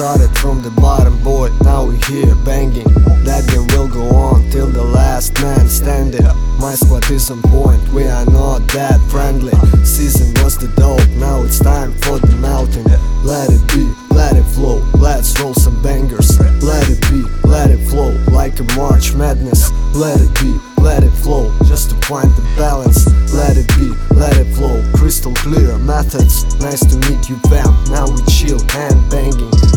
started 0.00 0.34
from 0.38 0.62
the 0.62 0.70
bottom, 0.80 1.12
boy, 1.22 1.50
now 1.60 1.84
we 1.84 1.94
here 2.08 2.34
banging. 2.36 2.88
That 3.28 3.44
game 3.52 3.68
will 3.76 3.86
go 3.86 4.08
on 4.16 4.48
till 4.50 4.68
the 4.68 4.82
last 4.82 5.38
man 5.42 5.68
standing. 5.68 6.24
My 6.58 6.72
squad 6.72 7.10
is 7.10 7.30
on 7.30 7.42
point, 7.42 7.86
we 7.92 8.04
are 8.04 8.24
not 8.24 8.60
that 8.72 8.98
friendly. 9.10 9.52
Season 9.84 10.32
was 10.42 10.56
the 10.56 10.68
dope, 10.80 11.06
now 11.20 11.42
it's 11.42 11.58
time 11.58 11.92
for 12.00 12.18
the 12.18 12.34
melting. 12.40 12.88
Let 13.28 13.52
it 13.52 13.60
be, 13.76 13.92
let 14.16 14.40
it 14.40 14.48
flow, 14.56 14.80
let's 14.96 15.38
roll 15.38 15.52
some 15.52 15.76
bangers. 15.82 16.40
Let 16.64 16.88
it 16.88 17.02
be, 17.12 17.20
let 17.44 17.68
it 17.70 17.84
flow, 17.84 18.16
like 18.32 18.58
a 18.58 18.64
March 18.80 19.12
Madness. 19.12 19.70
Let 19.92 20.18
it 20.18 20.32
be, 20.40 20.56
let 20.80 21.04
it 21.04 21.12
flow, 21.12 21.52
just 21.68 21.90
to 21.90 21.96
find 22.08 22.30
the 22.40 22.46
balance. 22.56 23.04
Let 23.34 23.58
it 23.58 23.68
be, 23.76 23.92
let 24.16 24.32
it 24.38 24.48
flow, 24.56 24.80
crystal 24.96 25.34
clear 25.34 25.76
methods. 25.76 26.58
Nice 26.58 26.80
to 26.88 26.96
meet 27.04 27.28
you, 27.28 27.36
fam. 27.52 27.68
Now 27.92 28.08
we 28.08 28.24
chill 28.32 28.64
and 28.80 28.96
banging. 29.10 29.69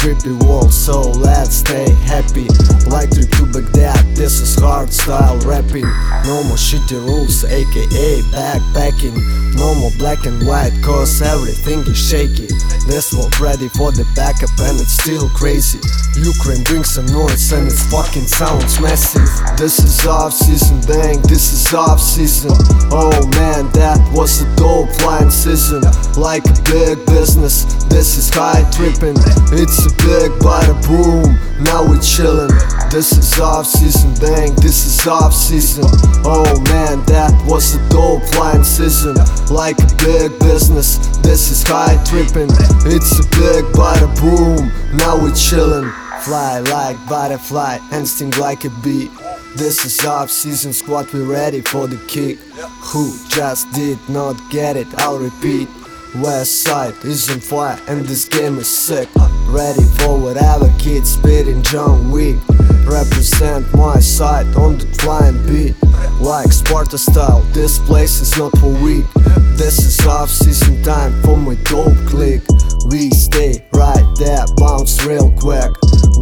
Is 0.00 0.24
world, 0.46 0.72
so 0.72 1.02
let's 1.02 1.56
stay 1.56 1.90
happy. 2.08 2.48
Like 2.88 3.10
to 3.10 3.28
Baghdad, 3.52 4.16
this 4.16 4.40
is 4.40 4.54
hard 4.58 4.90
style 4.92 5.38
rapping. 5.40 5.84
No 6.24 6.42
more 6.44 6.56
shitty 6.56 6.96
rules, 7.04 7.44
aka 7.44 8.22
backpacking. 8.32 9.18
No 9.56 9.74
more 9.74 9.90
black 9.98 10.24
and 10.24 10.46
white, 10.46 10.72
cause 10.82 11.20
everything 11.20 11.80
is 11.80 11.98
shaky. 11.98 12.48
This 12.88 13.12
world 13.12 13.38
ready 13.40 13.68
for 13.68 13.92
the 13.92 14.08
backup 14.16 14.50
and 14.60 14.80
it's 14.80 14.96
still 14.96 15.28
crazy. 15.36 15.78
Ukraine 16.16 16.64
brings 16.64 16.90
some 16.90 17.06
noise 17.06 17.52
and 17.52 17.66
its 17.66 17.84
fucking 17.92 18.26
sounds 18.26 18.80
massive. 18.80 19.28
This 19.58 19.78
is 19.80 20.06
off 20.06 20.32
season, 20.32 20.80
bang, 20.88 21.20
this 21.22 21.52
is 21.52 21.74
off 21.74 22.00
season. 22.00 22.52
Oh 22.90 23.12
man, 23.36 23.70
that 23.72 23.79
was 24.20 24.42
a 24.42 24.56
dope 24.56 24.92
line 25.00 25.30
season. 25.30 25.80
Like 26.20 26.44
a 26.44 26.52
big 26.68 27.06
business, 27.06 27.64
this 27.86 28.18
is 28.18 28.28
high 28.28 28.68
tripping. 28.70 29.16
It's 29.56 29.86
a 29.86 29.92
big 30.04 30.30
bada 30.44 30.76
boom, 30.84 31.38
now 31.64 31.82
we 31.88 31.96
chillin'. 31.96 32.52
This 32.90 33.12
is 33.12 33.40
off 33.40 33.64
season, 33.64 34.12
bang, 34.20 34.54
this 34.56 34.84
is 34.84 35.06
off 35.06 35.32
season. 35.32 35.84
Oh 36.22 36.44
man, 36.68 37.02
that 37.06 37.32
was 37.46 37.76
a 37.76 37.88
dope 37.88 38.22
line 38.36 38.62
season. 38.62 39.16
Like 39.48 39.78
a 39.78 39.88
big 39.96 40.38
business, 40.40 40.98
this 41.24 41.50
is 41.50 41.62
high 41.62 41.96
tripping. 42.04 42.50
It's 42.92 43.18
a 43.20 43.26
big 43.40 43.64
bada 43.72 44.08
boom, 44.20 44.70
now 44.98 45.16
we 45.16 45.30
chillin'. 45.30 45.90
Fly 46.20 46.60
like 46.60 46.98
butterfly 47.08 47.78
and 47.92 48.06
sting 48.06 48.32
like 48.32 48.66
a 48.66 48.70
bee. 48.84 49.08
This 49.56 49.84
is 49.84 50.06
off 50.06 50.30
season 50.30 50.72
squad, 50.72 51.12
we 51.12 51.22
ready 51.22 51.60
for 51.60 51.88
the 51.88 51.96
kick. 52.06 52.38
Who 52.92 53.16
just 53.28 53.70
did 53.72 53.98
not 54.08 54.40
get 54.48 54.76
it? 54.76 54.86
I'll 54.98 55.18
repeat. 55.18 55.68
West 56.16 56.62
side 56.62 56.94
is 57.04 57.28
on 57.30 57.40
fire 57.40 57.78
and 57.88 58.04
this 58.04 58.26
game 58.26 58.58
is 58.58 58.68
sick. 58.68 59.08
Ready 59.46 59.82
for 59.98 60.18
whatever 60.18 60.72
kids 60.78 61.10
spitting 61.10 61.62
John 61.62 62.10
Wick. 62.12 62.36
Represent 62.86 63.72
my 63.74 63.98
side 63.98 64.46
on 64.54 64.78
the 64.78 64.86
flying 65.00 65.44
beat. 65.46 65.74
Like 66.20 66.52
Sparta 66.52 66.96
style, 66.96 67.42
this 67.52 67.78
place 67.80 68.20
is 68.20 68.36
not 68.38 68.56
for 68.58 68.72
weak. 68.82 69.04
This 69.58 69.78
is 69.84 70.06
off 70.06 70.30
season 70.30 70.82
time 70.84 71.20
for 71.22 71.36
my 71.36 71.56
dope 71.64 71.96
click. 72.06 72.40
We 72.88 73.10
stay 73.10 73.66
right 73.72 74.06
there, 74.16 74.44
bounce 74.56 75.04
real 75.04 75.30
quick. 75.32 75.70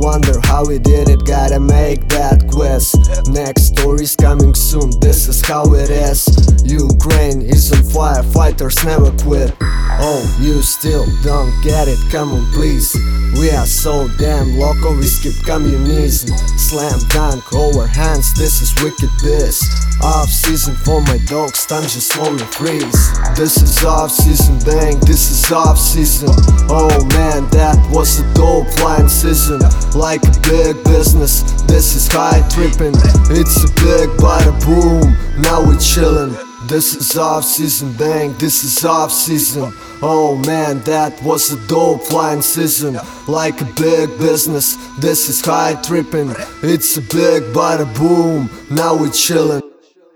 Wonder 0.00 0.38
how 0.44 0.64
we 0.64 0.78
did 0.78 1.08
it, 1.08 1.26
gotta 1.26 1.58
make 1.58 2.06
that 2.08 2.46
quest. 2.48 2.94
Next 3.28 3.74
story's 3.74 4.14
coming 4.14 4.54
soon, 4.54 4.90
this 5.00 5.26
is 5.26 5.44
how 5.44 5.74
it 5.74 5.90
is. 5.90 6.24
Ukraine 6.64 7.42
is 7.42 7.72
on 7.72 7.82
fire, 7.82 8.22
fighters 8.22 8.84
never 8.84 9.10
quit. 9.18 9.52
Oh, 9.60 10.22
you 10.40 10.62
still 10.62 11.04
don't 11.24 11.52
get 11.64 11.88
it, 11.88 11.98
come 12.12 12.30
on 12.30 12.46
please. 12.52 12.94
We 13.40 13.50
are 13.50 13.66
so 13.66 14.08
damn 14.18 14.56
local, 14.56 14.94
we 14.94 15.02
skip 15.02 15.34
communism. 15.44 16.36
Slam 16.56 16.98
dunk 17.10 17.52
over 17.52 17.86
hands, 17.86 18.32
this 18.34 18.62
is 18.62 18.70
wicked 18.82 19.10
biz. 19.22 19.60
Off 20.00 20.28
season 20.28 20.76
for 20.76 21.00
my 21.02 21.18
dogs, 21.26 21.66
time 21.66 21.82
just 21.82 22.12
slowly 22.12 22.44
freeze. 22.54 23.10
This 23.36 23.60
is 23.60 23.84
off 23.84 24.12
season, 24.12 24.58
bang, 24.60 25.00
this 25.00 25.30
is 25.30 25.50
off 25.50 25.76
season. 25.76 26.30
Oh 26.70 27.04
man, 27.18 27.50
that 27.50 27.76
was 27.90 28.20
a 28.20 28.34
dope 28.34 28.70
season. 29.18 29.60
Like 29.98 30.22
a 30.22 30.40
big 30.42 30.82
business, 30.84 31.42
this 31.62 31.96
is 31.96 32.06
high 32.06 32.46
tripping. 32.48 32.94
It's 33.30 33.64
a 33.64 33.68
big 33.82 34.08
bada 34.22 34.54
boom, 34.64 35.16
now 35.42 35.60
we 35.60 35.74
chillin'. 35.74 36.36
This 36.68 36.94
is 36.94 37.16
off 37.16 37.44
season, 37.44 37.92
bang, 37.94 38.34
this 38.38 38.62
is 38.62 38.84
off 38.84 39.10
season. 39.10 39.72
Oh 40.02 40.36
man, 40.46 40.80
that 40.82 41.20
was 41.22 41.52
a 41.52 41.66
dope 41.66 42.12
line 42.12 42.42
season. 42.42 42.98
Like 43.26 43.60
a 43.60 43.68
big 43.76 44.08
business, 44.18 44.76
this 44.98 45.28
is 45.28 45.40
high 45.44 45.74
tripping. 45.82 46.30
It's 46.62 46.96
a 46.96 47.00
big 47.00 47.42
bada 47.54 47.86
boom, 47.98 48.48
now 48.70 48.94
we 48.94 49.08
chillin'. 49.08 49.67